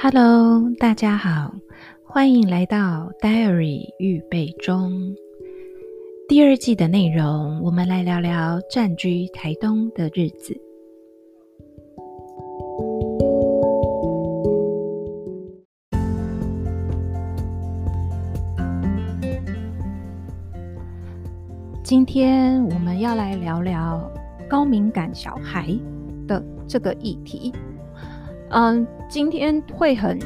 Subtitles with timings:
[0.00, 1.52] Hello，大家好，
[2.04, 4.92] 欢迎来到 Diary 预备中
[6.28, 7.60] 第二季的内容。
[7.64, 10.56] 我们来聊聊暂居台东的日子。
[21.82, 24.08] 今天我们要来聊聊
[24.48, 25.76] 高敏感小孩
[26.28, 27.52] 的这个议题。
[28.50, 30.18] 嗯，今天会很，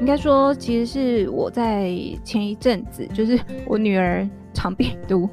[0.00, 1.90] 应该说，其实是我在
[2.22, 5.28] 前一阵子，就是我女儿肠病毒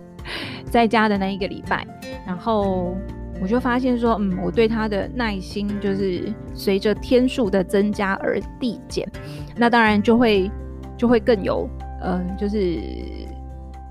[0.65, 1.85] 在家的那一个礼拜，
[2.25, 2.95] 然后
[3.41, 9.07] 我就发现说，嗯，我对她的耐心就是随着天数的增加而递减，
[9.55, 10.49] 那当然就会
[10.97, 11.69] 就会更有，
[12.03, 12.79] 嗯，就是。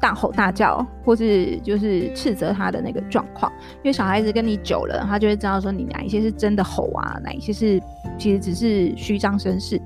[0.02, 7.80] 大吼大叫，或是就是斥责他的那个状况，因为小孩子跟你久了，他就会知道说你哪一些是真的吼啊，哪一些是
[8.18, 9.80] 其实只是虚张声势。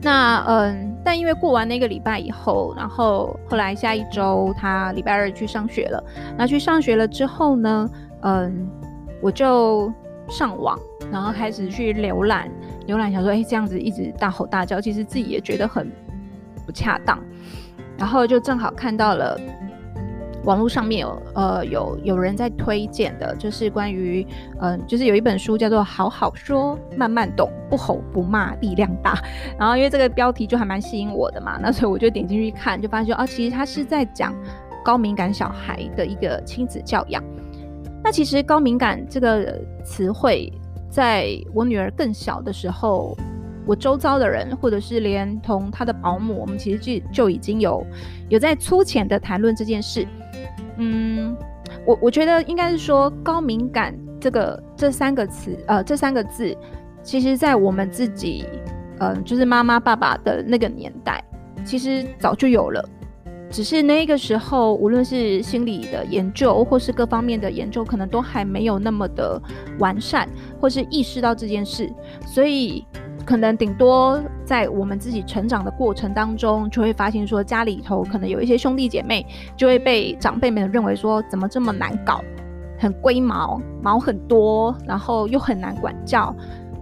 [0.00, 6.02] 那嗯，但因为过完那个礼拜以后，然后后来下一周他礼拜二去上学了，
[6.38, 7.90] 那去上学了之后呢，
[8.22, 8.68] 嗯，
[9.20, 9.92] 我就
[10.28, 10.78] 上网，
[11.10, 12.48] 然后开始去浏览，
[12.86, 15.90] 浏览想说，哎，这样子一直大吼大叫，其实自己也觉得很
[16.64, 17.18] 不恰当。
[18.00, 19.38] 然后就正好看到了
[20.44, 24.26] 网络上面有呃有有人在推荐的，就是关于
[24.58, 29.14] 嗯、就是有一本书叫做《好好说，慢慢懂，不吼不骂，力量大》。
[29.60, 34.34] 然后因为这个标题就还蛮吸引我的嘛，那所以我就点进去看，就发现哦，其实他是在讲
[34.82, 37.22] 高敏感小孩的一个亲子教养。
[38.02, 40.50] 那其实高敏感这个词汇，
[40.88, 43.14] 在我女儿更小的时候。
[43.70, 47.86] 我周遭的人，或者是连同他的保姆，我们其实就就已经有
[48.28, 50.04] 有在粗浅的谈论这件事。
[50.78, 51.36] 嗯，
[51.86, 56.52] 我我觉得应该是说高敏感这个这三个词，呃，这三个字，
[57.04, 58.44] 其实在我们自己，
[58.98, 61.22] 嗯、就是妈妈爸爸的那个年代，
[61.64, 62.84] 其实早就有了，
[63.52, 69.40] 只是那个时候，无论是心理的研究，或是各方面的研究，可能都还没有那么的
[69.78, 70.28] 完善，
[70.60, 71.88] 或是意识到这件事，
[72.26, 72.84] 所以。
[73.30, 79.24] 可能顶多在我们自己成长的过程当中，就会发现说家里头可能有一些兄弟姐妹，
[79.56, 82.20] 就会被长辈们认为说怎么这么难搞，
[82.76, 86.34] 很龟毛，毛很多，然后又很难管教，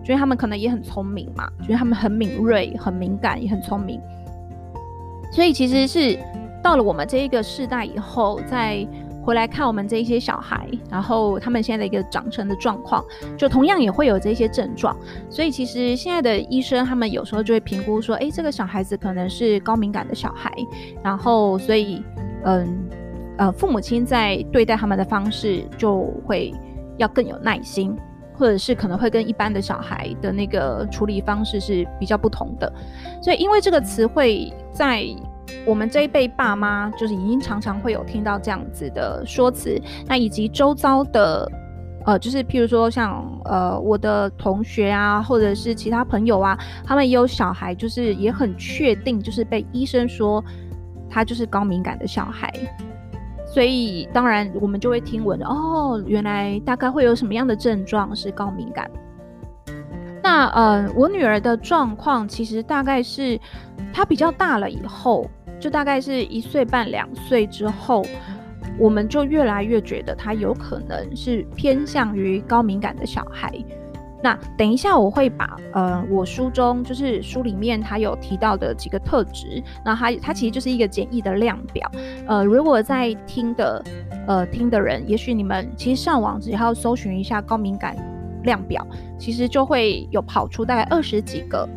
[0.03, 4.01] 觉得他们可能也很聪明嘛，觉得他们很敏锐、很敏感，也很聪明，
[5.31, 6.19] 所以其实是
[6.63, 8.89] 到了我们这一个世代以后，在。
[9.23, 13.05] 回来看我们这一些小孩，然后他们现在的一个长成的状况，
[13.37, 14.97] 就同样也会有这些症状。
[15.29, 20.51] 所以其实现在的医生他们有时候就会评估说，诶，这个小孩子可能是高敏感的小孩。
[21.03, 22.03] 然后所以，
[22.45, 22.89] 嗯，
[23.37, 26.55] 呃，父母亲在对待他们的方式就会
[26.97, 27.95] 要更有耐心，
[28.33, 32.73] 或者是可能会跟一般的小孩的那个处理方式是比较不同的。
[33.23, 35.05] 所以因为这个词汇在。
[35.65, 41.51] 我们这一辈爸妈就是已经常常会有听到这样子的说辞，那以及周遭的，
[42.07, 50.43] 呃，就是譬如说像呃我的同学啊，或者是其他朋友啊，他们也有小孩，就是也很确定，就是被医生说
[51.11, 52.53] 他就是高敏感的小孩，
[53.47, 58.91] 所以当然我们就会听闻哦，原来大概会有什么样的症状是高敏感。
[60.23, 63.39] 那呃，我女儿的状况其实大概是
[63.93, 65.29] 她比较大了以后。
[65.61, 68.05] 就大概是一岁半、两岁之后，
[68.79, 73.53] 我们就越来越觉得他有可能是偏向于高敏感的小孩。
[74.21, 81.89] 那等一下我会把呃我书中就是书里面他有提到的几个特质，那他他其实就是一个简易的量表。
[82.27, 83.85] 呃，如果在听的
[84.27, 87.97] 呃听的人，也许你们其实上网只要搜寻一下高敏感
[88.43, 88.85] 量表，
[89.17, 91.69] 其实就会有跑出大概二十几个。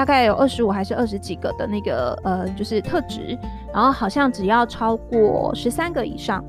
[0.00, 3.38] 大概有二十五还是二十几个的那个呃，就是特质，
[3.70, 6.42] 然后好像只要超过十三个以上，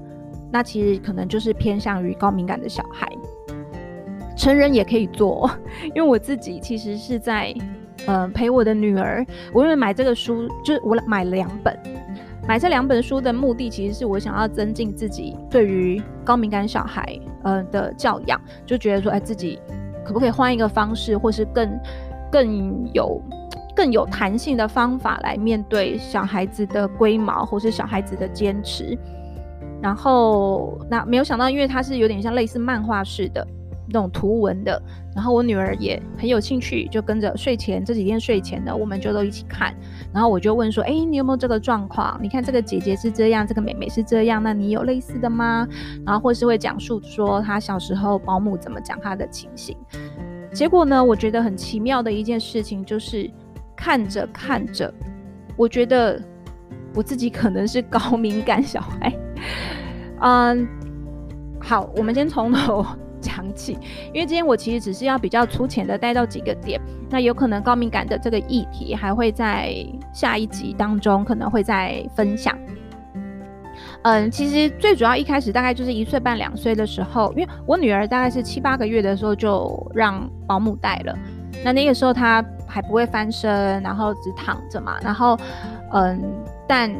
[0.50, 3.06] 那其实可能就是偏向于高敏感的小孩。
[4.38, 5.52] 成人也可以做，
[5.94, 7.54] 因为我自己其实是在
[8.06, 11.78] 呃陪我的女儿，我因为买这个书，就是我买两本，
[12.48, 19.60] 买这两本书的目的其实是我想要增进自己对于高敏感小孩呃的教养，就觉得说哎自己
[20.06, 21.70] 可不可以换一个方式，或是更。
[22.32, 23.22] 更有
[23.76, 28.98] 更有弹性的方法来面对小孩子的龟毛，或是小孩子的坚持。
[29.82, 33.46] 然后那没有想到，因为它是有点像类似漫画式的
[33.88, 34.80] 那种图文的，
[35.16, 39.74] 然后我女儿也很有兴趣，就跟着睡前这几天睡前的，我们就都一起看。
[40.14, 42.20] 然后我就问说：“哎，你有没有这个状况？
[42.22, 45.68] 你看这个姐姐是这样，这个妹妹是这样，那你有类似的吗？”
[46.06, 49.76] 然后或是会讲述说她小时候保姆怎么讲她的情形。
[50.54, 53.28] 结果呢，我觉得很奇妙的一件事情就是，
[53.76, 54.94] 看着看着，
[55.56, 56.22] 我觉得
[56.94, 59.14] 我自己可能是高敏感小孩。
[60.22, 60.68] 嗯，
[61.60, 62.86] 好，我们先从头
[63.20, 63.78] 讲起，
[64.14, 66.80] 因为今天我其实只是要比较粗浅的带到几个点，
[67.10, 69.76] 那有可能高敏感的这个议题还会在
[70.14, 72.58] 下一集当中可能会再分享。
[74.04, 81.18] 嗯，其实最主要一开始大概就是一岁半两岁的时候，因为我女儿大概是七八个月的时候就让保姆带了，
[81.64, 85.38] 那那个时候他还不会翻身，然后只躺着嘛，然后
[85.92, 86.20] 嗯，
[86.68, 86.92] 但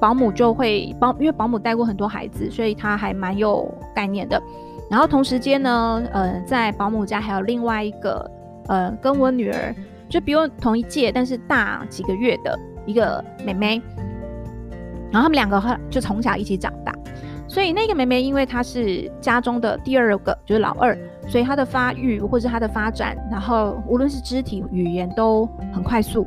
[0.00, 4.42] 保姆就会保，因为保姆带过很多孩子，所以他还蛮有概念的。
[4.90, 8.30] 然后同时间呢，嗯，在保姆家还有另外一个，
[8.68, 9.74] 呃，跟我女儿
[10.08, 13.80] 就比我同一届，但是大几个月的一个妹妹。
[15.10, 16.92] 然后他们两个就从小一起长大，
[17.52, 26.26] 所以那个妹妹因为她是家中的第二个，就是老二，所以她的发育或是她的发展，然后无论是肢体语言都很快速，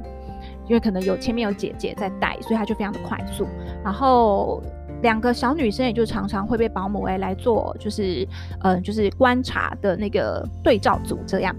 [0.67, 3.47] 因为可能有前面有姐姐在带，所以她就非常的快速。
[3.83, 4.61] 然后
[5.01, 8.23] 两个小女生也就常常会被保姆诶来做，就是
[8.61, 11.55] 嗯、呃，就是观察的那个对照组这样。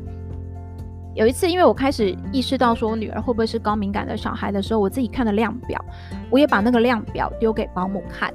[1.16, 5.84] 有一次，因为我开始意识到说我女儿会不会是高敏感的小孩的时候，我自己看了量表，
[6.30, 8.32] 我也把那个量表丢给保姆看，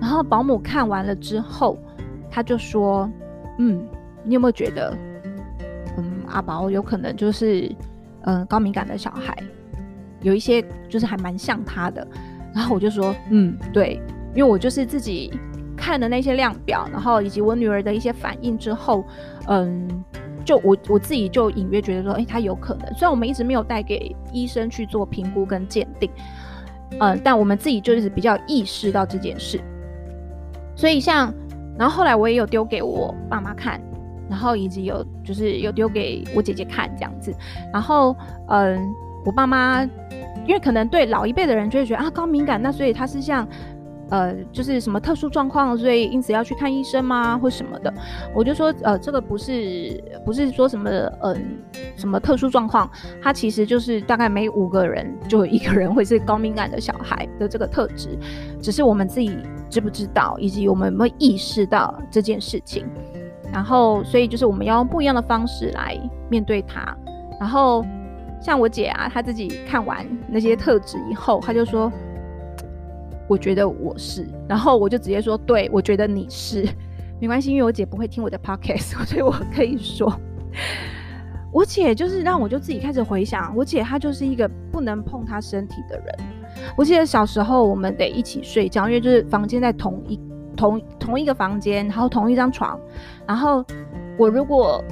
[0.00, 1.78] 然后保姆看完了之后，
[2.30, 3.10] 他就说
[3.58, 3.86] ：“嗯，
[4.24, 4.96] 你有没有觉得，
[5.98, 7.70] 嗯，阿宝有可能就是
[8.22, 9.36] 嗯高敏感的小孩，
[10.22, 12.06] 有一些就是还蛮像他的。”
[12.54, 14.00] 然后我就说：“嗯，对，
[14.34, 15.32] 因为我就是自己
[15.76, 19.04] 看了那些量表，然后以及我女儿的一些反应之后，
[19.46, 19.88] 嗯。”
[20.42, 22.86] 就我我自己就隐约觉得说，诶、欸，他有可能。
[22.94, 26.10] 虽然我们一直没有带给医生去做评估跟鉴定，
[26.98, 29.60] 嗯，但我们自己就是比较意识到这件事。
[30.80, 31.30] 所以像，
[31.78, 33.78] 然后后来我也有丢给我爸妈看，
[34.30, 37.34] 然后以及有就是有丢给我姐姐看这样子。
[37.70, 38.16] 然后，
[38.48, 38.80] 嗯，
[39.26, 39.82] 我爸妈
[40.46, 43.46] 因为可能对老一辈的人就会觉得啊高敏感，那所以他是像。
[44.10, 47.94] 呃，就是什么特殊状况，所以因此要去看医生吗，或什么的？
[48.34, 50.90] 我就说，呃，这个不是，不是说什么，
[51.22, 51.58] 嗯、
[51.96, 52.90] 什么特殊状况，
[53.22, 58.18] 它其实就是大概每五个人就有一个人会是高敏感的小孩的这个特质，
[58.60, 62.84] 只是我们自己知不知道，以及我们有没有意识到这件事情。
[63.52, 65.96] 然后，所以就是我们要用不一样的方式来
[66.28, 66.96] 面对它。
[67.38, 67.84] 然后，
[68.40, 71.92] 像我姐啊，她自己看完那些特质以后，她就说。
[73.30, 76.66] 我觉得我是，然后我就直接说，对，我觉得你是，
[77.20, 80.12] 没关系，因为我姐不会听我的 podcast， 所以我可以说，
[81.52, 86.12] 我姐就是让我就自己开始回想，我姐她就是一个不能碰她身体的人。
[86.76, 90.18] 我记得小时候我们得一起睡觉，因为就是房间在同一
[90.56, 92.76] 同同一个房间，然后同一张床，
[93.28, 93.64] 然后
[94.18, 94.82] 我如果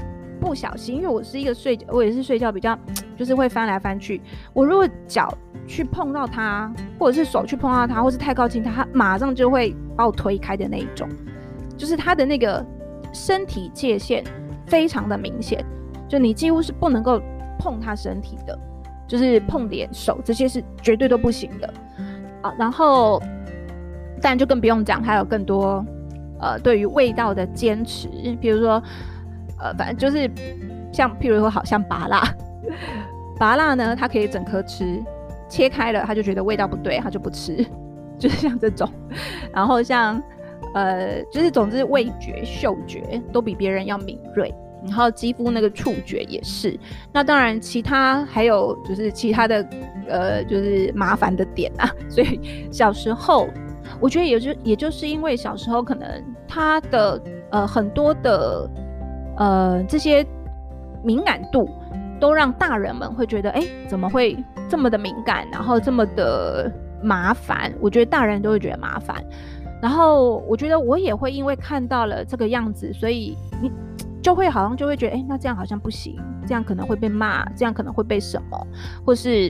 [0.41, 2.79] 不小心，因为我是一个睡，我也是睡觉比较
[3.19, 4.21] 就是会翻来翻去，
[4.53, 5.37] 我如果脚。
[5.69, 11.07] 去碰到他，或者是手去碰到他，或是太靠近他，他马上就会把我推开的那一种，
[11.77, 12.65] 就是他的那个
[13.13, 14.25] 身体界限
[14.67, 15.65] 非常的明显，
[16.09, 17.21] 就你几乎是不能够
[17.59, 18.59] 碰他身体的，
[19.07, 21.75] 就是碰脸、手这些是绝对都不行的
[22.41, 22.53] 啊。
[22.59, 23.23] 然后，
[24.23, 25.85] 但就更不用讲，他有更多
[26.41, 28.09] 呃对于味道的坚持，
[28.41, 28.83] 比如说
[29.61, 30.31] 呃，反正就是
[30.93, 32.21] 像譬如说，好像芭乐，
[33.39, 35.05] 芭乐呢，它可以整颗吃。
[35.49, 37.65] 切开了，他就觉得味道不对，他就不吃，
[38.19, 38.89] 就是像这种。
[39.53, 40.23] 然后像，
[40.75, 46.79] 呃，就是总之味觉、嗅觉都比别人要敏锐，然后肌肤那个触觉也是。
[47.13, 49.69] 那当然，其他还有就是其他的，
[50.09, 51.91] 呃，就是麻烦的点啊。
[52.09, 53.49] 所以小时候，
[54.01, 56.09] 我觉得也就也就是因为小时候可能
[56.47, 58.71] 他的呃很多的
[59.39, 60.27] 呃这些
[61.03, 61.69] 敏感度。
[62.21, 64.37] 都让大人们会觉得，哎，怎么会
[64.69, 66.71] 这么的敏感，然后这么的
[67.03, 67.73] 麻烦？
[67.81, 69.17] 我觉得大人都会觉得麻烦。
[69.81, 73.71] 然后我觉得我也会因为看到了这个样子，所以你
[74.21, 78.67] 就会好像就会觉得，哎，那这样好像不行，这样可能会被骂，这样可能会被什么，
[79.05, 79.49] 或是，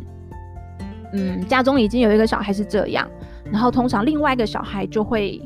[1.15, 3.09] 嗯，家中已经有一个小孩是这样，
[3.51, 5.41] 然后通常另外一个小孩就会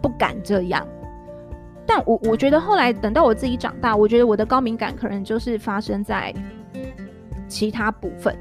[0.00, 0.86] 不敢这样。
[1.84, 6.32] 但我我觉得后来等到我自己长大，我觉得我的高敏感可能就是发生在
[7.48, 8.34] 其他部分。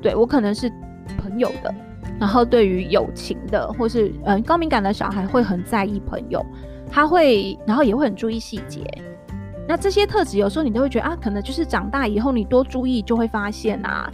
[0.00, 0.70] 对，我可能是
[1.18, 1.74] 朋友的，
[2.18, 6.44] 然后对于友情的，或是嗯高敏感的小孩会很在意朋友，
[6.90, 8.82] 他会然后也会很注意细节。
[9.68, 14.12] 那这些特质有时候你都会觉得啊，可能就是长大以后你多注意就会发现啊。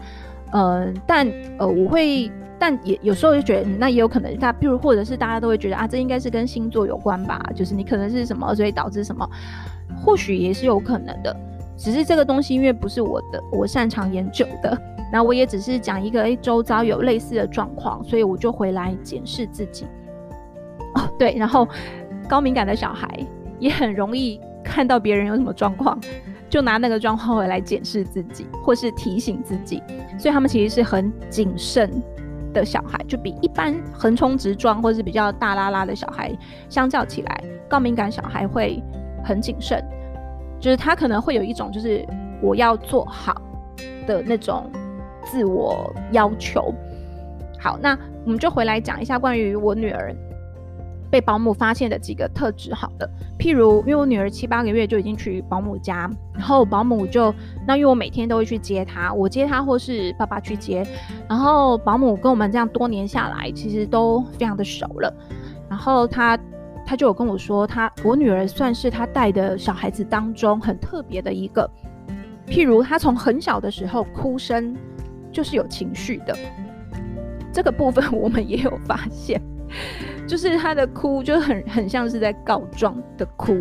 [0.53, 1.27] 嗯，但
[1.59, 2.31] 呃我会。
[2.59, 9.29] 但也有时候就觉得，那也有可能，他譬如或者是大家都会觉得啊，这应该是跟星座有关吧，就是你可能是什么，所以导致什么，
[10.01, 11.37] 或许也是有可能的。
[11.77, 14.81] 只是这个东西因为不是我的，我擅长研究的，
[15.13, 19.85] 那我也只是讲一个，诶，周遭有类似的状况，所以我就回来检视自己。
[20.95, 21.69] 哦，对，然后
[22.27, 23.09] 高敏感的小孩
[23.59, 25.99] 也很容易看到别人有什么状况，
[26.49, 29.83] 就拿那个状况回来检视自己，或是提醒自己，
[30.19, 31.91] 所以他们其实是很谨慎
[32.55, 36.35] 的小孩，就比一般横冲直撞或是比较大拉拉的小孩
[36.69, 38.83] 相较起来，高敏感小孩会
[39.23, 39.83] 很谨慎，
[40.59, 42.07] 就是他可能会有一种就是
[42.43, 43.41] 我要做好
[44.07, 44.71] 的那种
[45.25, 46.75] 自我要求。
[47.59, 50.15] 好，那我们就回来讲一下关于我女儿。
[51.11, 53.07] 被保姆发现的几个特质，好的，
[53.39, 57.35] 譬如，因为我女儿七八个月就已经去保姆家，然后保姆就
[57.67, 60.83] 那因为我每天都会去接她，我接她或是爸爸去接，
[61.29, 65.15] 然后保姆跟我们这样多年下来，其实都非常的熟了，
[65.69, 66.39] 然后她
[66.87, 71.71] 她就有跟我说，她我女儿算是她带的小孩子当中很特别的一个，
[72.47, 74.75] 譬如她从很小的时候哭声
[75.33, 76.37] 就是有情绪的，
[77.53, 79.41] 这个部分 我们也有发现。
[80.27, 83.57] 就是他的哭就很很像是在告状的哭，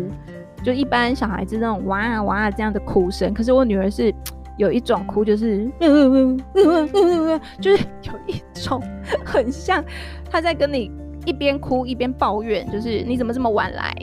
[0.62, 4.14] 就一般小孩子那种哇啊哇啊这样的哭声，可是我女儿是
[4.58, 8.80] 有一种哭，就是嗯嗯嗯嗯嗯嗯，就是有一种
[9.24, 9.82] 很像
[10.30, 10.90] 他在跟你
[11.24, 13.94] 一边哭一边抱怨，就是你怎么这么晚来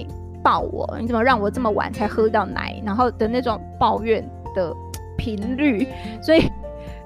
[0.43, 4.75] 抱我，你怎么让我这么晚才喝到奶，然后的那种抱怨的
[5.17, 5.87] 频率，
[6.21, 6.41] 所以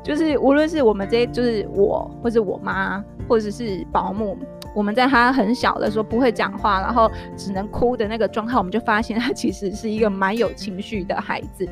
[0.03, 4.37] 就是无论是我们这些，就是我或者我妈或者是保姆。
[4.75, 11.69] 我们在他很小的时候不会讲话，然后只能哭的那个状态，我们就发现他其实是一个蛮有情绪的孩子。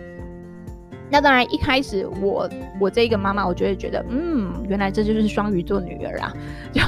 [1.10, 2.48] 那当然，一开始我
[2.80, 6.32] 我这一个妈妈，我就会觉得，嗯，原来这就是双鱼座女儿啊，
[6.72, 6.82] 就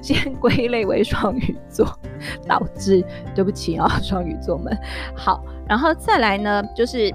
[0.00, 1.86] 先归类为双鱼座，
[2.46, 4.74] 导致对不起啊，双鱼座们。
[5.14, 7.12] 好，然后再来呢，就是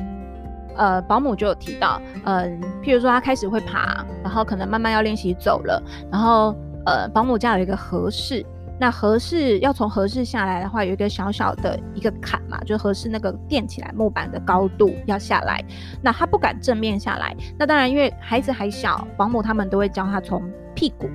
[0.78, 5.82] 呃，保姆就有提到，嗯、譬如说他开始会爬，然后可能慢慢要练习走了，
[6.12, 6.56] 然后。
[6.90, 8.46] 呃，保姆家有一个合适，
[8.80, 15.62] 那合适要从合适下来的话，有一个小小的一个坎嘛，就合适那个垫起来木板的高度要下来。
[16.02, 20.42] 那他不敢正面下来，那当然因为孩子还小，保姆他们都会教他从
[20.74, 21.10] 屁股，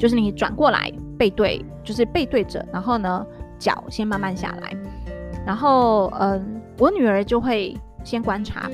[0.00, 3.24] 就是你转过来背对，就是背对着，然后呢
[3.56, 4.76] 脚先慢慢下来。
[5.46, 8.68] 然后嗯、我女儿就会先观察，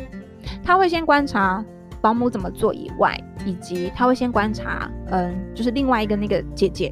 [0.63, 1.65] 她会先观察。
[2.03, 3.15] 保姆怎么做以外，
[3.45, 6.91] 以及他会先观察，嗯，就是另外一个那个姐姐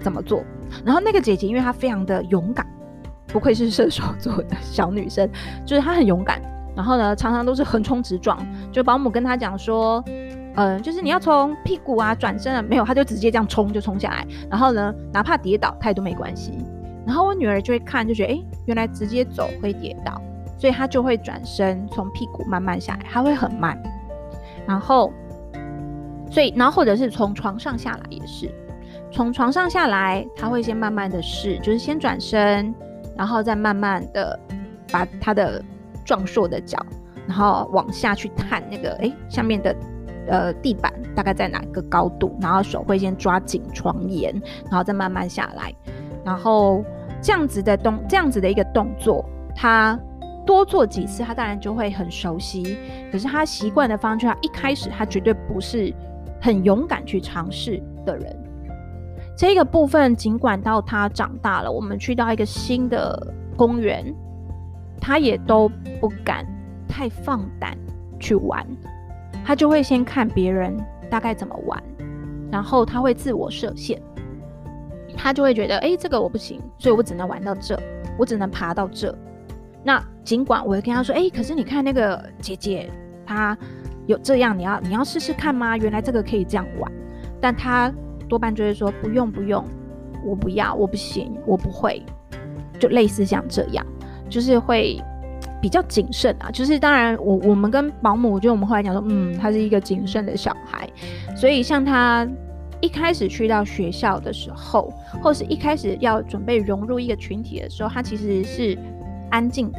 [0.00, 0.42] 怎么做。
[0.84, 2.66] 然后那个姐姐，因为她非常的勇敢，
[3.28, 5.30] 不愧是射手座的小女生，
[5.64, 6.42] 就是她很勇敢。
[6.74, 8.36] 然后呢，常常都是横冲直撞。
[8.72, 10.02] 就保姆跟她讲说，
[10.56, 14.26] 嗯，就是你要从屁股啊转身啊，没有，她就直接这样冲就冲下来。
[14.50, 16.58] 然后呢，哪怕跌倒，她也都没关系。
[17.06, 20.20] 然后我女儿就会看，就觉得，哎，原来直接走会跌倒，
[20.62, 23.76] 所以他就会转身从屁股慢慢下来，他会很慢。
[24.64, 25.12] 然后，
[26.30, 28.48] 所以，然后或者是从床上下来也是，
[29.10, 32.72] 从床上下来，他会先慢慢的试，就是先转身，
[33.16, 34.38] 然后再慢慢的
[34.92, 35.60] 把他的
[36.04, 36.78] 壮硕的脚，
[37.26, 39.74] 然后往下去探那个，哎，下面的
[40.28, 44.32] 呃地板大概在哪个高度，然后手会先抓紧床沿，
[44.70, 45.74] 然后再慢慢下来，
[46.24, 46.84] 然后
[47.20, 49.24] 这样子的动，这样子的一个动作，
[49.56, 49.98] 他。
[50.44, 52.76] 多做几次，他当然就会很熟悉。
[53.10, 55.92] 可是他习惯的方式，他一开始他绝对不是
[56.40, 58.36] 很勇敢去尝试的人。
[59.36, 64.04] 这个部分，尽管到他长大了，我们去到一个新的公园，
[65.00, 65.68] 他也都
[66.00, 66.46] 不敢
[66.86, 67.76] 太放胆
[68.20, 68.66] 去玩。
[69.44, 70.76] 他就会先看别人
[71.10, 71.82] 大概怎么玩，
[72.50, 74.00] 然后他会自我设限。
[75.16, 77.78] 他就会觉得，哎，这个我不行，所以我只能玩到这，
[78.18, 79.16] 我只能爬到这。
[79.84, 82.88] 那尽管我会跟他说，哎、可是你看那个姐姐，
[83.26, 83.56] 她
[84.06, 85.76] 有这样，你要你要试试看吗？
[85.76, 86.90] 原来这个可以这样玩，
[87.40, 87.92] 但他
[88.28, 89.64] 多半就会说不用不用，
[90.24, 92.00] 我不要，我不行，我不会，
[92.78, 93.84] 就类似像这样，
[94.28, 95.00] 就是会
[95.60, 96.50] 比较谨慎啊。
[96.50, 100.88] 就是当然，我我们跟保姆，就我们后来讲说，嗯，他是一个谨慎的小孩，
[101.36, 102.28] 所以像他
[102.80, 108.78] 一开始去到学校的时候，或是一开始要准备融入一个群体的时候，他其实是。
[109.32, 109.78] 安静的，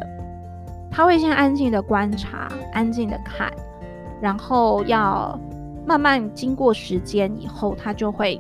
[0.92, 3.54] 他会先安静的观察，安静的看，
[4.20, 5.40] 然后要
[5.86, 8.40] 慢慢经过时间以后，他就会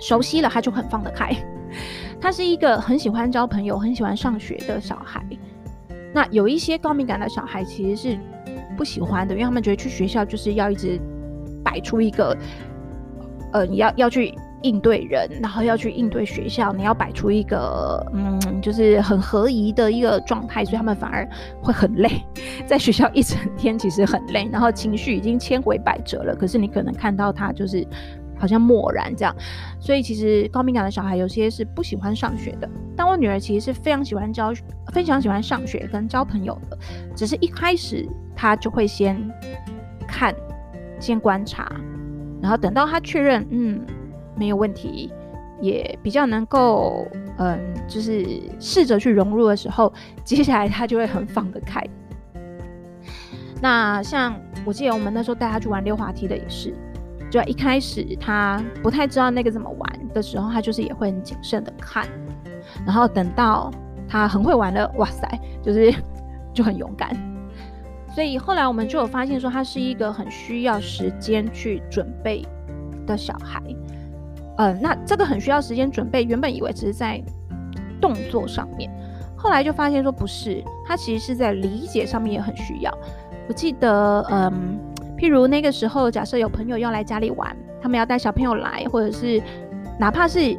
[0.00, 1.30] 熟悉了，他就很放得开。
[2.20, 5.22] 他是一个很喜欢交朋友、很喜欢上学的小孩。
[6.12, 8.18] 那有一些高敏感的小孩其实是
[8.76, 11.00] 不喜欢的，因为他们觉得去学校就是要一直
[11.62, 12.36] 摆出一个，
[13.52, 21.28] 呃，你要要去应对人，然后要去应对学校，你要摆出一个嗯，就是很合宜的一个状态，所以他们反而
[21.62, 22.10] 会很累，
[22.66, 26.34] 在学校一整天其实很累，然后情绪已经千回百折了。
[26.34, 27.86] 可是你可能看到他就是
[28.38, 29.34] 好像漠然这样，
[29.80, 32.68] 所以其实高敏感的小孩有些是不喜欢上学的。
[32.96, 34.52] 但我女儿其实是非常喜欢交，
[34.92, 36.78] 非常喜欢上学跟交朋友的，
[37.16, 39.16] 只是一开始她就会先
[40.06, 40.34] 看，
[40.98, 41.72] 先观察，
[42.42, 43.80] 然后等到她确认嗯。
[44.40, 45.12] 没有问题，
[45.60, 47.06] 也比较能够，
[47.36, 48.26] 嗯，就是
[48.58, 49.92] 试着去融入的时候，
[50.24, 51.84] 接下来他就会很放得开。
[53.60, 56.74] 那像我记得我们那时候带他去玩溜滑梯的也是，
[57.30, 62.08] 就一开始他不太知道那个怎么玩的时候，他就是也会很谨慎的看，
[62.86, 63.70] 然后等到
[64.08, 65.28] 他很会玩了，哇塞，
[65.62, 65.94] 就是
[66.54, 67.14] 就很勇敢。
[68.14, 72.42] 所以后来我们就有发现说，他是一个很需要时间去准备
[73.06, 73.62] 的小孩。
[74.60, 76.22] 嗯，那这个很需要时间准备。
[76.22, 77.18] 原本以为只是在
[77.98, 78.90] 动作上面，
[79.34, 82.98] 后来就发现说不是，他其实是在理解上面也很需要。
[83.48, 84.78] 我记得，嗯，
[85.16, 89.42] 譬如那个时候，假设有朋友要来家里玩，他们要带小朋友来，或者是
[89.98, 90.54] 哪怕是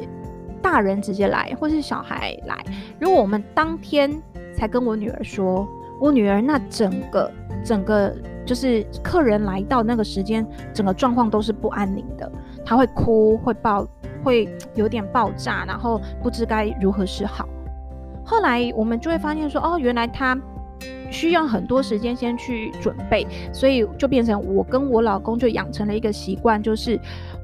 [0.60, 2.58] 大人直接来，或是小孩来，
[2.98, 4.20] 如果我们当天
[4.52, 5.64] 才跟我女儿说，
[6.00, 7.30] 我女儿那整个
[7.64, 8.12] 整个
[8.44, 10.44] 就是客人来到那个时间，
[10.74, 12.32] 整个状况都是不安宁的。
[12.64, 13.86] 他会哭，会爆，
[14.22, 17.48] 会有点爆炸，然后不知该如何是好。
[18.24, 20.38] 后来我们就会发现说，哦，原来他
[21.10, 26.98] 需要很多时间先去准备，所以就变成我跟我老公就养成了一个习惯，就是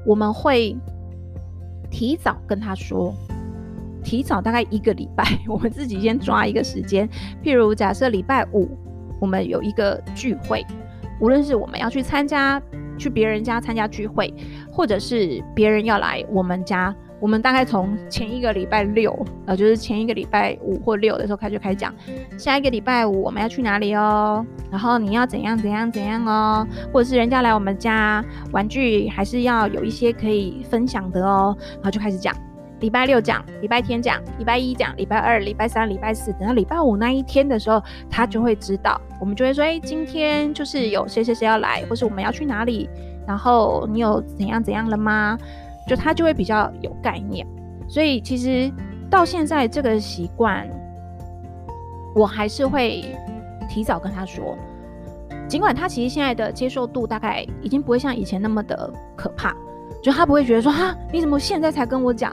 [0.05, 0.75] 我们会
[1.91, 3.13] 提早跟他说，
[4.03, 7.07] 提早大概一个礼拜， 我们自己先抓一个时间，
[7.43, 8.69] 譬如假设礼拜五
[9.19, 10.65] 我们有一个聚会，
[11.19, 12.61] 无论是我们要去参加。
[12.99, 14.31] 去别人家参加聚会，
[14.71, 21.91] 或者是别人要来我们家，我们大概从前一个礼拜六，呃，就是前一个礼拜五或六的时候开始就开始讲，
[22.37, 32.35] 下一个礼拜五我们要去哪里哦，然后你要怎样怎样怎样哦，或者是人家来我们家，玩具还是要有一些可以分享的哦，然后就开始讲。
[32.79, 38.99] 礼拜六讲，礼拜天讲，礼拜一讲，礼拜二、礼拜三、礼拜四，等到礼拜五那一天的时候，他就会知道。
[39.19, 42.89] 我们就会说，哎，今天就是有谁谁谁要来，或是我们要去哪里，
[43.27, 45.37] 然后你有怎样怎样了吗？
[45.87, 47.45] 就他就会比较有概念。
[47.87, 48.71] 所以其实
[49.09, 50.65] 到现在这个习惯，
[52.15, 53.03] 我还是会
[53.67, 54.57] 提早跟他说，
[55.49, 59.53] 尽管他其实现在的接受度大概已经不会像以前那么的可怕，
[60.01, 62.31] 就他不会觉得说，哈，你怎么现在才跟我讲？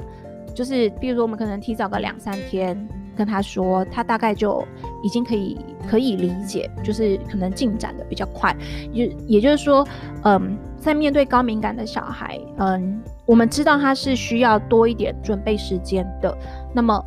[0.57, 4.67] 就是，比如说，我们可能提早个两三天跟他说，他大概就
[5.03, 8.57] 已经可以可以理解，就是可能进展的比较快。
[8.91, 9.87] 也也就是说，
[10.25, 16.35] 嗯，在面对高敏感的小孩，嗯，我们知道他是需要多一点准备时间的，
[16.73, 17.05] 那么，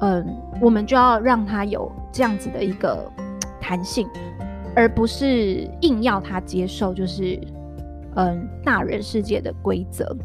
[0.00, 0.24] 嗯，
[0.60, 3.10] 我们就要让他有这样子的一个
[3.60, 4.08] 弹性，
[4.76, 7.36] 而不是硬要他接受，就是
[8.14, 10.16] 嗯，大人世界的规则。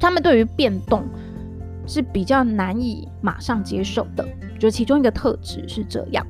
[0.00, 1.04] 他们对于变动。
[1.86, 4.26] 是比较难以马上接受的，
[4.58, 6.26] 就其中一个特质是这样。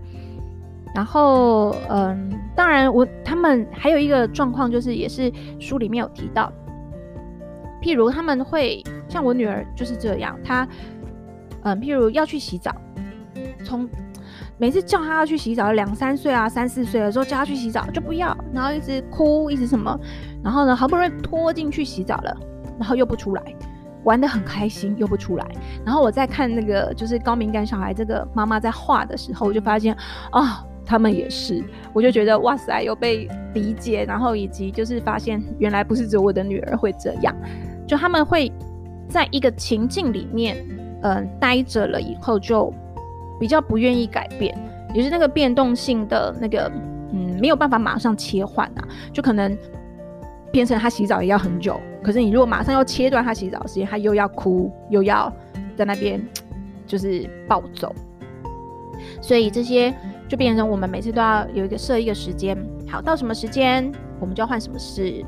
[0.94, 6.52] 然后，嗯，当然我他们还有一个状况，就是也是书里面有提到，
[7.82, 10.68] 譬如他们会像我女儿就是这样，她，
[11.64, 12.72] 嗯，譬如要去洗澡，
[13.64, 13.88] 从
[14.56, 19.98] 每次叫她要去洗澡，两三岁啊，三四岁的时候叫她去洗澡就不要，然后一直哭，一直什么，
[20.44, 22.36] 然后呢，好不容易拖进去洗澡了，
[22.78, 23.42] 然后又不出来。
[24.04, 25.46] 玩得很开心，又不出来。
[25.84, 29.96] 然后我在看那个就是高敏感小孩这个妈妈在画的时候，我就发现
[30.30, 31.62] 啊、他们也是，
[31.92, 37.34] 我就觉得哇塞，又被理解，然后以及就是发现原来不是只有我的女儿会这样，
[37.86, 38.52] 就他们会
[39.08, 40.56] 在一个情境里面，
[41.02, 42.72] 嗯、呃，待着了以后就
[43.40, 44.56] 比较不愿意改变，
[44.94, 46.70] 也是那个变动性的那个，
[47.12, 49.56] 嗯，没有办法马上切换啊，就可能。
[50.52, 55.32] 变成他洗澡也要很久，可是你如果马上要切断他洗澡时间，他又要哭，又要
[55.74, 56.22] 在那边
[56.86, 57.94] 就是暴走，
[59.22, 59.92] 所以这些
[60.28, 63.90] 就变成我们每次都要有一个设一个时间，好，到什么时间
[64.20, 65.24] 我们就要换什么事，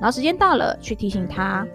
[0.00, 1.66] 然后时间到了去提醒他，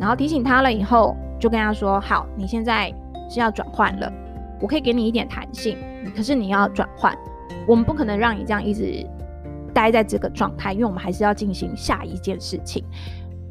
[0.00, 2.90] 然后提醒他了以后就跟他说，好，你现在
[3.28, 4.10] 是要转换了，
[4.58, 5.76] 我可以给你一点弹性，
[6.16, 7.14] 可是你要转换，
[7.66, 9.06] 我们不可能让你这样一直。
[9.74, 12.84] 待在这个状态，因为我们还是要进行下一件事情，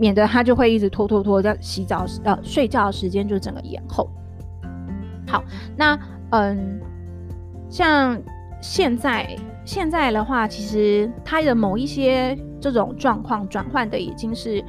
[0.02, 4.10] 免得他就会一直拖拖拖，在洗澡呃睡觉的时间就整个延后。
[5.28, 5.44] 好，
[5.78, 5.96] 那
[6.32, 6.82] 嗯，
[7.70, 8.20] 像
[8.60, 14.64] 现在现在的话，其实他的某一些这种状况转换的已经是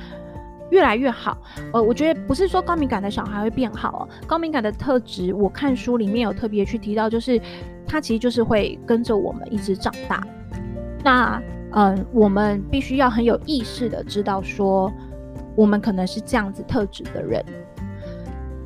[0.71, 1.38] 越来越好。
[1.73, 7.40] 呃，我觉得不是说高敏感的小孩会变好，高敏感的特质，我看书里面有特别去提到，就是
[7.87, 10.23] 他其实就是会跟着我们一直长大。
[11.03, 11.42] 那
[11.75, 14.92] 嗯、我们必须要很有意识的知道说，
[15.57, 17.45] 我们可能是这样子特质的人。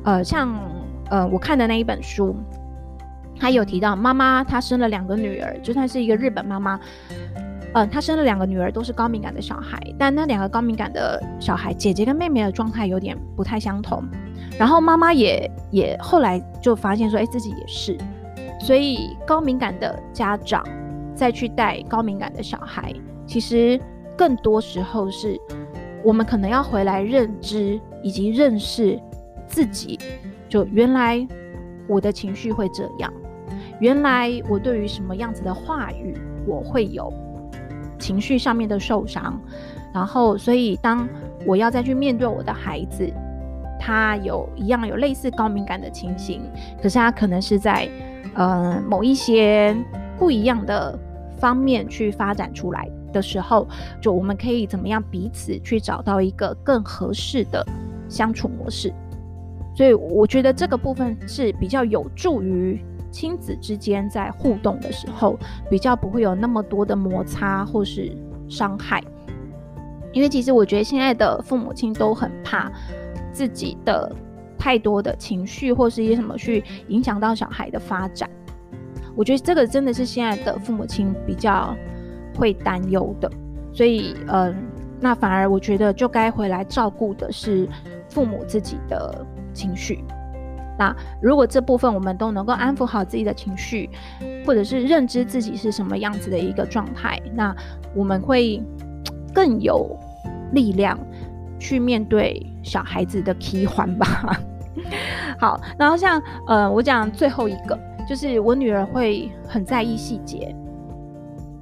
[0.03, 0.53] 呃，像
[1.09, 2.35] 呃我看的那一本书。
[3.39, 6.79] 他有提到妈妈，她生了两个女儿，就算是一个日本妈妈，
[7.75, 14.03] 嗯，她生了两个女儿都是高敏感的小孩，但那两个高敏感的小孩，姐姐跟妹妹的状态有点不太相同。
[14.57, 17.95] 然后妈妈也也后来就发现说，哎，自己也是，
[18.59, 20.65] 所以高敏感的家长
[21.13, 22.91] 再去带高敏感的小孩，
[23.27, 23.79] 其实
[24.17, 25.39] 更多时候是
[26.03, 28.99] 我们可能要回来认知以及认识
[29.47, 29.99] 自己，
[30.47, 31.25] 就原来
[31.87, 33.11] 我的情绪会这样。
[33.79, 37.11] 原来我对于什么样子的话语，我会有
[37.99, 39.39] 情绪上面的受伤，
[39.93, 41.07] 然后所以当
[41.45, 43.07] 我要再去面对我的孩子，
[43.79, 46.41] 他有一样有类似高敏感的情形，
[46.81, 47.87] 可是他可能是在
[48.33, 49.75] 呃某一些
[50.17, 50.97] 不一样的
[51.37, 53.67] 方面去发展出来的时候，
[54.01, 57.65] 就我们可以怎么样彼此去找到一个更合适的
[58.09, 58.93] 相处模式，
[59.75, 62.83] 所以我觉得这个部分是比较有助于。
[63.09, 65.39] 亲子之间在互动的时候，
[65.71, 68.15] 比较不会有那么多的摩擦或是
[68.49, 69.01] 伤害，
[70.11, 72.69] 因为其实我觉得现在的父母亲都很怕
[73.31, 74.13] 自己的
[74.57, 78.29] 太多的情绪或是一些什么去影响到小孩的发展。
[79.15, 81.75] 我觉得这个真的是现在的父母亲比较
[82.37, 83.29] 会担忧的，
[83.73, 84.55] 所以嗯，
[85.01, 87.67] 那反而我觉得就该回来照顾的是
[88.09, 90.03] 父母自己的情绪。
[90.79, 93.89] 那如果这部分我们都能够安抚好自己的情绪，
[94.45, 97.55] 或者是认知自己是什么样子的一个状态，那
[97.95, 98.61] 我们会
[99.33, 99.97] 更有
[100.51, 100.97] 力量
[101.57, 104.39] 去面对小孩子的批环吧。
[105.39, 110.55] 好，然后像呃，我讲最后一个，就是我女儿会很在意细节。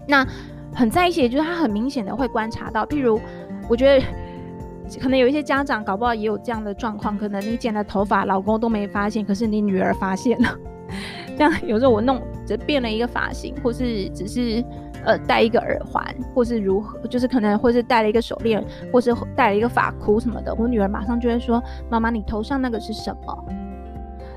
[0.06, 0.28] 那
[0.76, 3.20] 很在意细节，就是他很明显的会观察到，譬如
[3.68, 4.06] 我觉得。
[5.02, 10.56] 可能有一些家长搞不好也有这样的状况，可能你剪了头发，老公都没发现，可是你女儿发现了。
[11.36, 14.64] 这样有时候我弄只变了一个发型，或是只是
[15.04, 21.60] 呃戴一个耳环，或是如何，就是可能或是戴了一个手链，或是戴了一个发箍什么的，我女儿马上就会说
[21.90, 23.46] ：“妈妈，你头上那个是什么？”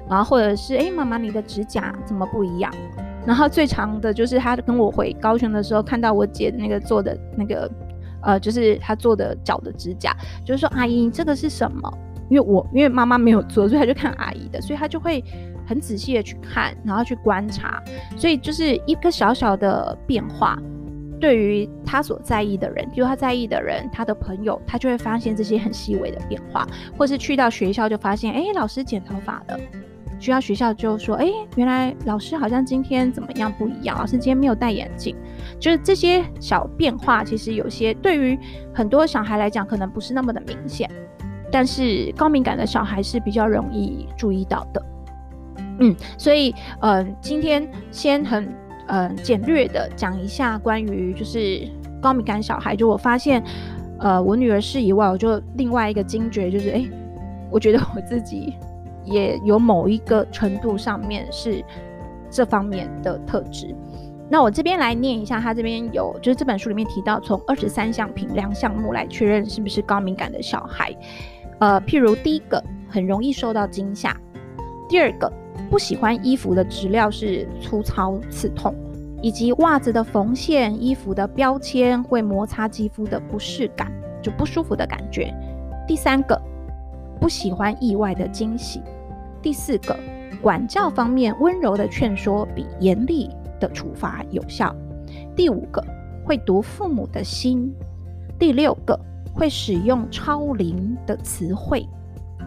[0.08, 2.72] 然后或者是：“哎，妈妈，你的指甲怎么不一样？”
[3.28, 7.70] 然后最长的就是他跟我回高雄的时候，看到我姐的那个做的那个。
[8.20, 10.12] 呃，就是他做的脚的指甲，
[10.44, 11.98] 就是说，阿姨，这个是什么？
[12.28, 15.22] 因为我因为妈妈没有做，所以他就看阿姨的，所以他就会
[15.64, 17.80] 很仔细的去看，然后去观察，
[18.16, 20.58] 所以就是一个小小的变化，
[21.20, 26.66] 对于他所在意的人，比如他在意的人，他的朋友，他就会发现这些很细微的变化，
[26.98, 29.58] 或是去到学校就发现，哎，老师剪头发的。
[30.18, 31.26] 去到学校就说：“哎、
[31.56, 33.96] 原来老师好像今天怎么样不一样？
[33.96, 35.14] 老师今天没有戴眼镜。
[35.60, 38.38] 就是这些小变化，其实有些对于
[38.74, 40.90] 很多小孩来讲，可能不是那么的明显，
[41.52, 44.82] 但是高敏感的小孩是比较容易注意到的。
[45.80, 48.52] 嗯，所以呃，今天先很
[48.88, 51.60] 呃简略的讲一下关于就是
[52.02, 52.74] 高敏感小孩。
[52.74, 53.42] 就我发现，
[54.00, 56.84] 呃，我女儿是以外，我就另外一个惊觉就是，哎、
[57.50, 58.54] 我觉得我自己。”
[59.10, 61.64] 也有某一个程度上面是
[62.30, 63.74] 这方面的特质。
[64.30, 70.94] 那我这边来念一下，他这边有就是这本书里面提到，从二十三项评量项目来确认是不是高敏感的小孩。
[71.60, 74.10] 呃，譬如第一个，很容易受到惊吓；
[74.86, 75.32] 第二个，
[75.70, 78.74] 不喜欢衣服的质料是粗糙刺痛，
[79.22, 83.90] 以及袜子的缝线、衣服的标签会摩擦肌肤的不适感，
[84.22, 85.34] 就不舒服的感觉。
[85.86, 86.38] 第三个，
[87.18, 88.82] 不喜欢意外的惊喜。
[89.40, 89.96] 第四个，
[90.42, 94.74] 管教方面温柔的劝说比严厉的处罚有效。
[95.36, 95.82] 第五个，
[96.24, 97.72] 会读父母的心。
[98.38, 98.98] 第六个，
[99.34, 101.86] 会使用超龄的词汇，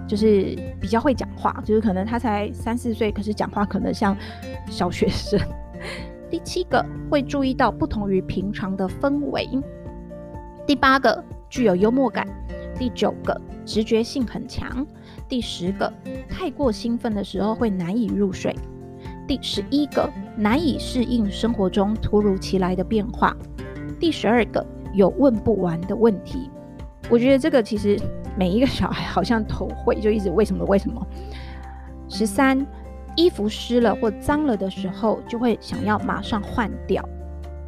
[0.07, 4.15] 就是比较会讲话，就是可能他才三四岁，可是讲话可能像
[4.67, 5.39] 小学生。
[6.29, 9.47] 第七个，会注意到不同于平常的氛围。
[10.65, 12.27] 第八个，具有幽默感。
[12.77, 14.85] 第九个，直觉性很强。
[15.31, 15.89] 第十个，
[16.27, 18.53] 太过兴奋的时候会难以入睡。
[19.25, 23.33] 第十一个，难以适应生活中突如其来的变化。
[23.97, 24.61] 第十二个，
[24.93, 26.51] 有问不完的问题。
[27.09, 27.97] 我觉得这个其实
[28.37, 31.01] 每一个小孩好像都会，就一直为什么为什么。
[32.09, 32.67] 十三，
[33.15, 37.07] 衣服湿了或脏了的时候就会想要马上换掉。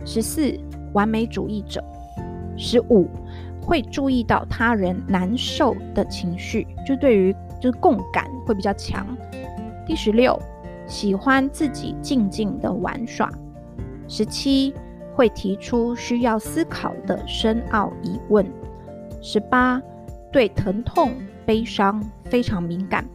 [0.03, 0.53] 十四，
[0.91, 1.81] 完美主义者。
[2.57, 3.07] 十五，
[3.61, 9.07] 会注意到他人难受的情绪，就对于就是共感会比较强。
[9.87, 10.37] 第十六，
[10.85, 13.31] 喜欢自己静静的玩耍。
[14.05, 14.73] 十七，
[15.15, 18.45] 会提出需要思考的深奥疑问。
[19.21, 19.81] 十八，
[20.29, 21.13] 对疼痛、
[21.45, 23.05] 悲伤非常敏感，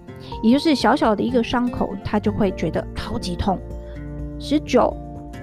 [0.43, 3.59] 也就是小小的一个伤口，他就会觉得超级痛。
[4.39, 4.97] 十九，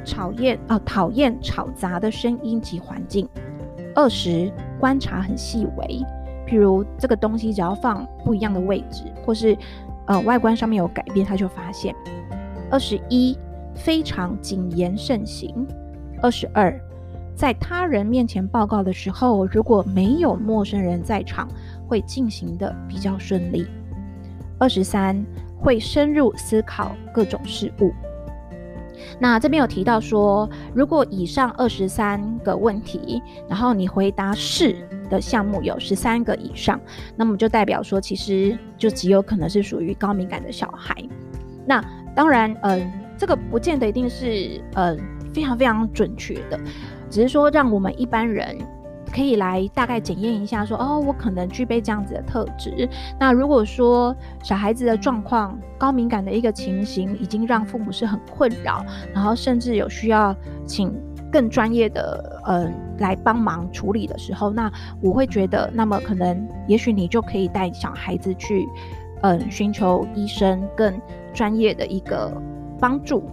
[0.04, 3.30] 讨厌啊，讨厌吵杂的声音及环境。
[3.94, 6.04] 二十，观察很细微，
[6.48, 9.58] 譬如这个东西只要放不一样的位置，或是
[10.08, 11.96] 呃外观上面有改变，他就发现。
[12.72, 13.38] 二十一，
[13.74, 15.66] 非常谨言慎行。
[16.22, 16.80] 二十二。
[17.36, 21.50] 在他人面前报告的时候，如果没有陌生人在场，
[21.86, 23.68] 会进行得比较顺利。
[24.58, 25.22] 二十三，
[25.60, 27.92] 会深入思考各种事物。
[29.20, 36.80] 那这边有提到说，如果以上二十三个问题，然后你回答是的项目有十三个以上，
[37.16, 40.96] 那么就代表说，其实就极有可能是属于高敏感的小孩。
[41.66, 41.84] 那
[42.16, 44.98] 当然，嗯、这个不见得一定是嗯、呃、
[45.34, 46.60] 非常非常准确的。
[47.10, 48.58] 只是说，让我们一般人
[49.14, 52.88] 可以来大概检验一下，说哦，我可能具备这样子的特质。
[53.20, 60.94] 那如果说小孩子的状况高敏感的一个情形，已经让父母是很困扰，然后甚至有需要请
[61.36, 64.72] 更专业的呃来帮忙处理的时候，那
[65.02, 68.66] 我会觉得，那么可能也许你就可以带小孩子去
[69.22, 70.98] 嗯寻求医生更
[71.34, 72.32] 专业的一个
[72.80, 73.30] 帮助。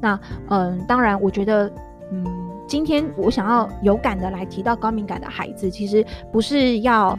[0.00, 0.16] 那
[0.50, 1.68] 嗯，当然，我觉得
[2.12, 2.24] 嗯。
[2.68, 6.02] 今天我想要有感的来提到高敏感的孩子，其实
[6.32, 7.18] 不是要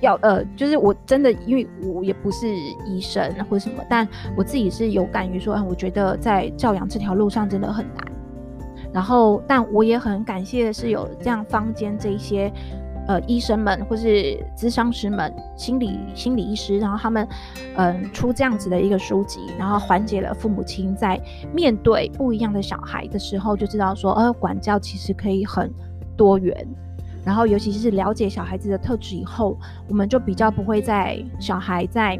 [0.00, 2.46] 要呃，就是我真的，因为我也不是
[2.86, 8.13] 医生或什么，但我自己是有感于说，我觉得在教养这条路上真的很难。
[8.94, 12.50] 然后，但我也很感谢的是有这样坊间这一些。
[13.06, 17.28] 呃，医生们或是咨商师们、心理心理医师，然后他们，
[17.76, 21.20] 嗯，出这样子的一个书籍，然后缓解了父母亲在
[21.52, 25.70] 面对不一样的小孩的时候，就知道说，呃，管教其实可以很
[26.16, 26.66] 多元，
[27.22, 32.18] 然后尤其是了解小孩子的特质以后，我们就比较不会在小孩在。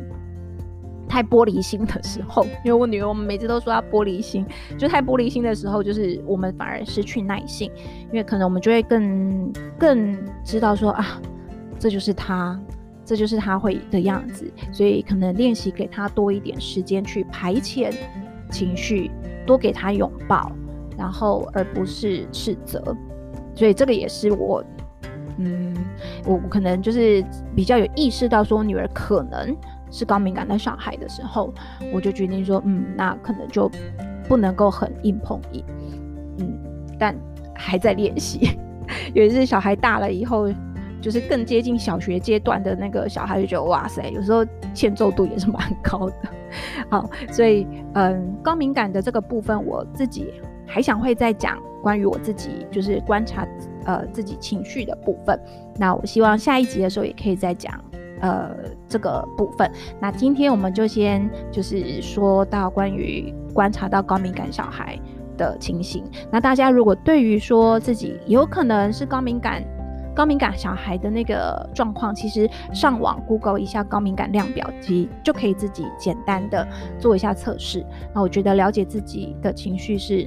[1.09, 4.45] 太玻璃心的时候， 因为我女儿，我们每次都说她玻璃心，
[4.79, 7.71] 就太玻璃心的时候，就是我们反而失去耐性，
[8.11, 11.21] 因为可能我们就会更更知道说啊，
[11.79, 12.59] 这就是他，
[13.05, 17.93] 这就是他会的样子，所以可能练习给他多一点时间去排遣
[18.51, 19.11] 情绪，
[19.47, 20.51] 多给他拥抱，
[20.97, 22.83] 然后而不是斥责，
[23.55, 24.65] 所以这个也是我，
[25.39, 25.75] 嗯，
[26.25, 29.57] 我可能就是比较有意识到说，女儿可能。
[29.95, 31.55] 是高敏感的小孩的时候，
[31.93, 33.71] 我就决定说，嗯，那可能就
[34.29, 35.65] 不能够很硬碰硬，
[36.39, 36.59] 嗯，
[36.99, 37.15] 但
[37.55, 38.59] 还在练习。
[39.15, 40.53] 有一次小孩大了以后，
[41.01, 46.17] 就是更接近小学阶段的那个小孩，就觉得哇塞，有时候欠揍度也是蛮高的。
[46.91, 50.35] 好，所以嗯，高敏感的这个部分，我自己
[50.67, 53.47] 还想会再讲关于我自己就是观察
[53.85, 55.39] 呃自己情绪的部分。
[55.77, 57.73] 那我希望下一集的时候也可以再讲。
[58.25, 58.51] 呃，
[58.89, 64.99] 这个部分，那今天我们就先就是说到关于观察到高敏感小孩
[65.37, 66.03] 的情形。
[66.33, 69.63] 那大家如果对于说自己有可能是高敏感、
[70.17, 76.67] 高敏感小孩的那个状况，其实上网 Google 一下高敏感量表，及就可以自己简单的
[76.99, 77.85] 做一下测试。
[78.15, 80.27] 那我觉得了解自己的情绪是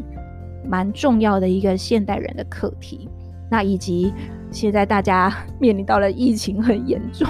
[0.64, 3.10] 蛮重要的一个现代人的课题。
[3.50, 4.14] 那以及
[4.52, 7.28] 现在大家面临到了疫情很严重。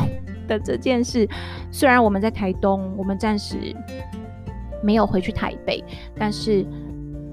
[0.47, 1.27] 的这件事，
[1.71, 3.75] 虽然我们在台东，我们暂时
[4.81, 5.83] 没有回去台北，
[6.15, 6.65] 但是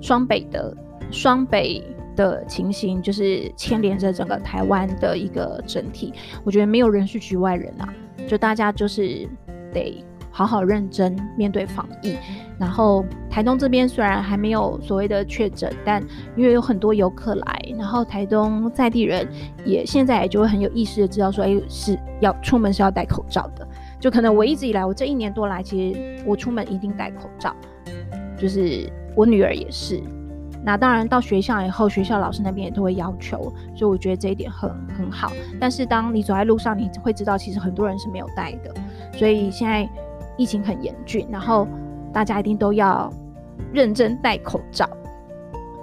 [0.03, 0.77] 双北的
[1.11, 1.83] 双北
[2.17, 6.13] 的情形就是牵连着整个台湾的一个整体。
[6.45, 7.89] 我觉得没有人是局外人啊，
[8.29, 9.29] 就大家就是
[9.73, 10.05] 得。
[10.37, 12.17] 好好认真面对防疫，
[12.59, 16.03] 然后台东这边虽然还没有所谓的确诊，但
[16.35, 19.29] 因为有很多游客来，然后台东在地人
[19.65, 23.65] 也现在也就会很有意识的知道说，哎，是要出门是要戴口罩的。
[24.01, 27.55] 就可能我一直以来，我这一年多来，其实我出门一定戴口罩，
[28.37, 30.03] 就是我女儿也是。
[30.65, 33.39] 那当然到学校以后，学校老师那边也都会要求，
[33.77, 34.69] 所以我觉得这一点很
[34.99, 35.31] 很好。
[35.61, 38.75] 但是当你走在路上，你会知道其实很多人是没有戴的，
[39.17, 39.89] 所以现在。
[40.37, 41.67] 疫情很严峻，然后
[42.13, 43.11] 大家一定都要
[43.73, 44.89] 认真戴口罩、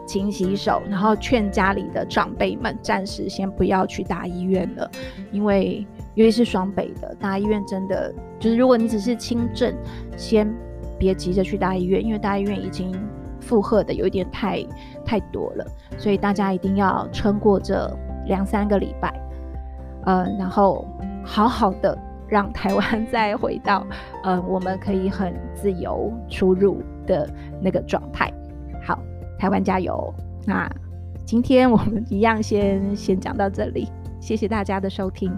[0.05, 4.89] 勤洗手，然后劝家里的长辈们暂时先不要去大医院了，
[5.31, 5.85] 因为
[6.15, 9.73] 尤其是双北的大医院，真的就是如果你只是轻症，
[10.17, 10.53] 先
[10.99, 12.91] 别急着去大医院，因为大医院已经
[13.39, 14.61] 负荷的有一点太
[15.05, 15.65] 太多了，
[15.97, 17.89] 所以大家一定要撑过这
[18.27, 19.13] 两三个礼拜。
[20.03, 20.85] 呃，然后
[21.23, 21.97] 好好的
[22.31, 23.85] 让台湾 再回到
[24.23, 27.29] 呃我们可以很自由出入的
[27.61, 28.31] 那个状态。
[28.81, 28.97] 好，
[29.37, 30.13] 台湾加油！
[30.47, 30.67] 那
[31.25, 33.89] 今天我们一样先先讲到这里，
[34.21, 35.31] 谢谢大家的收听。